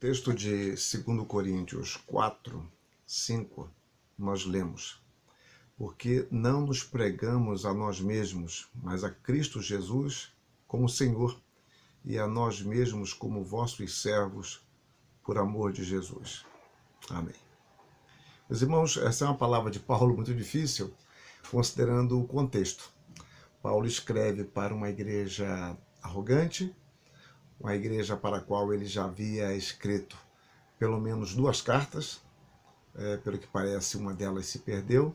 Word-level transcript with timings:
Texto 0.00 0.32
de 0.32 0.70
2 0.70 1.26
Coríntios 1.26 1.96
4, 2.06 2.64
5, 3.04 3.68
nós 4.16 4.44
lemos: 4.44 5.02
Porque 5.76 6.24
não 6.30 6.60
nos 6.60 6.84
pregamos 6.84 7.66
a 7.66 7.74
nós 7.74 8.00
mesmos, 8.00 8.68
mas 8.72 9.02
a 9.02 9.10
Cristo 9.10 9.60
Jesus 9.60 10.32
como 10.68 10.88
Senhor, 10.88 11.40
e 12.04 12.16
a 12.16 12.28
nós 12.28 12.62
mesmos 12.62 13.12
como 13.12 13.42
vossos 13.42 14.00
servos, 14.00 14.64
por 15.24 15.36
amor 15.36 15.72
de 15.72 15.82
Jesus. 15.82 16.46
Amém. 17.10 17.34
Meus 18.48 18.62
irmãos, 18.62 18.96
essa 18.98 19.24
é 19.24 19.28
uma 19.28 19.36
palavra 19.36 19.68
de 19.68 19.80
Paulo 19.80 20.14
muito 20.14 20.32
difícil, 20.32 20.94
considerando 21.50 22.20
o 22.20 22.26
contexto. 22.26 22.92
Paulo 23.60 23.84
escreve 23.84 24.44
para 24.44 24.72
uma 24.72 24.90
igreja 24.90 25.76
arrogante, 26.00 26.72
uma 27.60 27.74
igreja 27.74 28.16
para 28.16 28.38
a 28.38 28.40
qual 28.40 28.72
ele 28.72 28.86
já 28.86 29.04
havia 29.04 29.54
escrito 29.54 30.16
pelo 30.78 31.00
menos 31.00 31.34
duas 31.34 31.60
cartas, 31.60 32.20
é, 32.94 33.16
pelo 33.16 33.38
que 33.38 33.46
parece, 33.46 33.96
uma 33.96 34.14
delas 34.14 34.46
se 34.46 34.60
perdeu. 34.60 35.14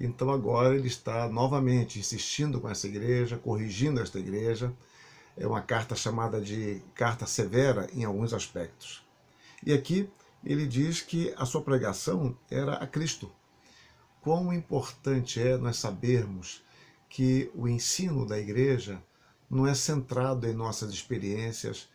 Então 0.00 0.30
agora 0.30 0.74
ele 0.74 0.88
está 0.88 1.28
novamente 1.28 1.98
insistindo 1.98 2.60
com 2.60 2.68
essa 2.68 2.88
igreja, 2.88 3.38
corrigindo 3.38 4.00
esta 4.00 4.18
igreja. 4.18 4.72
É 5.36 5.46
uma 5.46 5.60
carta 5.60 5.94
chamada 5.94 6.40
de 6.40 6.82
carta 6.94 7.26
severa 7.26 7.88
em 7.92 8.04
alguns 8.04 8.32
aspectos. 8.32 9.04
E 9.64 9.72
aqui 9.72 10.08
ele 10.44 10.66
diz 10.66 11.00
que 11.00 11.32
a 11.36 11.46
sua 11.46 11.62
pregação 11.62 12.36
era 12.50 12.74
a 12.74 12.86
Cristo. 12.86 13.30
Quão 14.20 14.52
importante 14.52 15.40
é 15.40 15.56
nós 15.56 15.76
sabermos 15.76 16.62
que 17.08 17.50
o 17.54 17.68
ensino 17.68 18.26
da 18.26 18.38
igreja 18.38 19.00
não 19.48 19.66
é 19.66 19.74
centrado 19.74 20.46
em 20.46 20.54
nossas 20.54 20.92
experiências, 20.92 21.88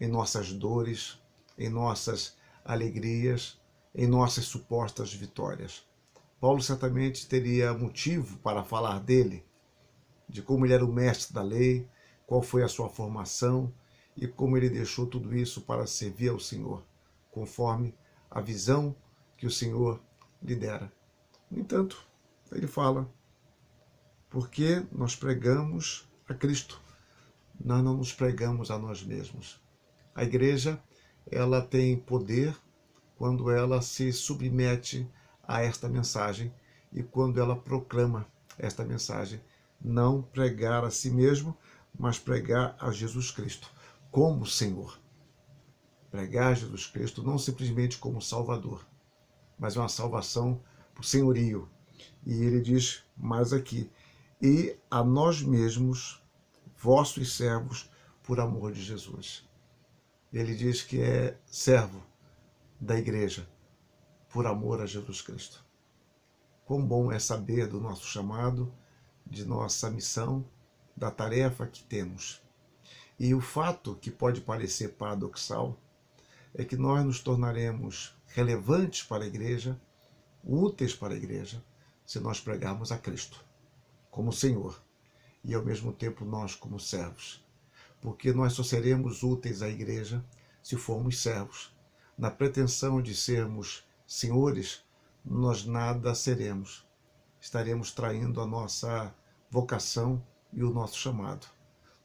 em 0.00 0.08
nossas 0.08 0.52
dores, 0.52 1.20
em 1.56 1.68
nossas 1.68 2.36
alegrias, 2.64 3.60
em 3.94 4.06
nossas 4.06 4.44
supostas 4.44 5.12
vitórias. 5.12 5.86
Paulo 6.40 6.62
certamente 6.62 7.26
teria 7.26 7.74
motivo 7.74 8.38
para 8.38 8.62
falar 8.62 9.00
dele, 9.00 9.44
de 10.28 10.42
como 10.42 10.66
ele 10.66 10.74
era 10.74 10.84
o 10.84 10.92
mestre 10.92 11.34
da 11.34 11.42
lei, 11.42 11.88
qual 12.26 12.42
foi 12.42 12.62
a 12.62 12.68
sua 12.68 12.88
formação 12.88 13.72
e 14.16 14.26
como 14.26 14.56
ele 14.56 14.68
deixou 14.68 15.06
tudo 15.06 15.34
isso 15.34 15.62
para 15.62 15.86
servir 15.86 16.28
ao 16.28 16.38
Senhor, 16.38 16.84
conforme 17.30 17.94
a 18.30 18.40
visão 18.40 18.94
que 19.36 19.46
o 19.46 19.50
Senhor 19.50 20.00
lhe 20.42 20.54
dera. 20.54 20.92
No 21.50 21.58
entanto, 21.58 22.06
ele 22.52 22.66
fala, 22.66 23.10
porque 24.28 24.84
nós 24.92 25.16
pregamos 25.16 26.06
a 26.28 26.34
Cristo 26.34 26.80
nós 27.58 27.82
não 27.82 27.96
nos 27.96 28.12
pregamos 28.12 28.70
a 28.70 28.78
nós 28.78 29.02
mesmos. 29.02 29.60
A 30.14 30.24
igreja, 30.24 30.80
ela 31.30 31.60
tem 31.60 31.96
poder 31.96 32.56
quando 33.16 33.50
ela 33.50 33.82
se 33.82 34.12
submete 34.12 35.08
a 35.42 35.62
esta 35.62 35.88
mensagem 35.88 36.52
e 36.92 37.02
quando 37.02 37.40
ela 37.40 37.56
proclama 37.56 38.26
esta 38.58 38.84
mensagem. 38.84 39.40
Não 39.80 40.22
pregar 40.22 40.84
a 40.84 40.90
si 40.90 41.10
mesmo, 41.10 41.56
mas 41.98 42.18
pregar 42.18 42.76
a 42.80 42.90
Jesus 42.90 43.30
Cristo 43.30 43.70
como 44.10 44.46
Senhor. 44.46 44.98
Pregar 46.10 46.52
a 46.52 46.54
Jesus 46.54 46.86
Cristo 46.86 47.22
não 47.22 47.38
simplesmente 47.38 47.98
como 47.98 48.22
Salvador, 48.22 48.86
mas 49.58 49.76
uma 49.76 49.88
salvação 49.88 50.60
por 50.94 51.04
senhorio. 51.04 51.68
E 52.24 52.32
ele 52.42 52.60
diz 52.60 53.04
mais 53.16 53.52
aqui: 53.52 53.90
e 54.40 54.76
a 54.90 55.02
nós 55.02 55.42
mesmos 55.42 56.22
vossos 56.78 57.36
servos 57.36 57.90
por 58.22 58.38
amor 58.38 58.72
de 58.72 58.82
Jesus. 58.82 59.46
Ele 60.32 60.54
diz 60.54 60.82
que 60.82 61.02
é 61.02 61.36
servo 61.44 62.02
da 62.80 62.96
igreja 62.96 63.48
por 64.30 64.46
amor 64.46 64.80
a 64.80 64.86
Jesus 64.86 65.20
Cristo. 65.20 65.64
Quão 66.64 66.86
bom 66.86 67.10
é 67.10 67.18
saber 67.18 67.66
do 67.66 67.80
nosso 67.80 68.06
chamado, 68.06 68.72
de 69.26 69.44
nossa 69.44 69.90
missão, 69.90 70.48
da 70.96 71.10
tarefa 71.10 71.66
que 71.66 71.82
temos. 71.82 72.42
E 73.18 73.34
o 73.34 73.40
fato 73.40 73.96
que 73.96 74.10
pode 74.10 74.40
parecer 74.40 74.90
paradoxal 74.90 75.76
é 76.54 76.64
que 76.64 76.76
nós 76.76 77.04
nos 77.04 77.20
tornaremos 77.20 78.14
relevantes 78.26 79.02
para 79.02 79.24
a 79.24 79.26
igreja, 79.26 79.80
úteis 80.44 80.94
para 80.94 81.14
a 81.14 81.16
igreja, 81.16 81.64
se 82.04 82.20
nós 82.20 82.40
pregarmos 82.40 82.92
a 82.92 82.98
Cristo 82.98 83.44
como 84.10 84.32
Senhor 84.32 84.87
e 85.44 85.54
ao 85.54 85.64
mesmo 85.64 85.92
tempo 85.92 86.24
nós 86.24 86.54
como 86.54 86.78
servos. 86.78 87.44
Porque 88.00 88.32
nós 88.32 88.52
só 88.52 88.62
seremos 88.62 89.22
úteis 89.22 89.62
à 89.62 89.68
igreja 89.68 90.24
se 90.62 90.76
formos 90.76 91.20
servos. 91.20 91.74
Na 92.16 92.30
pretensão 92.30 93.00
de 93.00 93.14
sermos 93.14 93.84
senhores, 94.06 94.82
nós 95.24 95.64
nada 95.64 96.14
seremos. 96.14 96.86
Estaremos 97.40 97.92
traindo 97.92 98.40
a 98.40 98.46
nossa 98.46 99.14
vocação 99.50 100.22
e 100.52 100.62
o 100.62 100.70
nosso 100.70 100.98
chamado. 100.98 101.46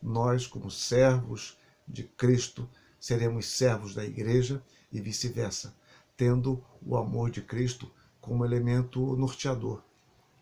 Nós, 0.01 0.45
como 0.47 0.69
servos 0.69 1.57
de 1.87 2.03
Cristo, 2.03 2.69
seremos 2.99 3.47
servos 3.47 3.93
da 3.93 4.05
igreja 4.05 4.63
e 4.91 5.01
vice-versa, 5.01 5.75
tendo 6.15 6.63
o 6.81 6.95
amor 6.95 7.31
de 7.31 7.41
Cristo 7.41 7.91
como 8.21 8.45
elemento 8.45 9.15
norteador, 9.17 9.83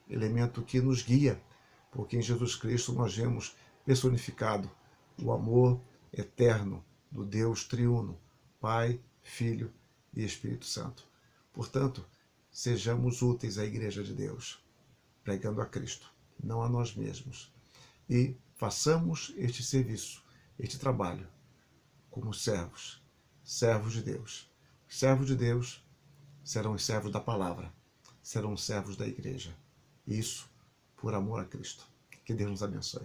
elemento 0.10 0.62
que 0.62 0.82
nos 0.82 1.02
guia 1.02 1.42
porque 1.92 2.18
em 2.18 2.22
Jesus 2.22 2.56
Cristo 2.56 2.94
nós 2.94 3.16
vemos 3.16 3.56
personificado 3.86 4.72
o 5.22 5.32
amor 5.32 5.80
eterno 6.12 6.84
do 7.12 7.26
Deus 7.26 7.66
triuno, 7.66 8.18
Pai, 8.60 9.00
Filho 9.22 9.72
e 10.14 10.24
Espírito 10.24 10.66
Santo. 10.66 11.06
Portanto, 11.54 12.06
sejamos 12.50 13.22
úteis 13.22 13.58
à 13.58 13.66
Igreja 13.66 14.04
de 14.04 14.14
Deus, 14.14 14.64
pregando 15.24 15.62
a 15.62 15.66
Cristo, 15.66 16.12
não 16.42 16.64
a 16.64 16.70
nós 16.70 16.96
mesmos, 16.96 17.54
e 18.10 18.36
façamos 18.56 19.34
este 19.38 19.64
serviço, 19.64 20.24
este 20.58 20.80
trabalho, 20.80 21.28
como 22.10 22.34
servos, 22.34 23.02
servos 23.44 23.94
de 23.94 24.02
Deus. 24.02 24.50
servos 24.88 25.28
de 25.28 25.36
Deus 25.36 25.84
serão 26.44 26.74
os 26.74 26.86
servos 26.86 27.12
da 27.12 27.20
palavra, 27.20 27.74
serão 28.22 28.54
os 28.54 28.64
servos 28.64 28.98
da 28.98 29.08
igreja. 29.08 29.56
Isso 30.06 30.51
por 31.02 31.16
amor 31.16 31.40
a 31.40 31.46
Cristo. 31.46 31.84
Que 32.24 32.34
Deus 32.34 32.52
nos 32.52 32.64
abençoe. 32.64 33.00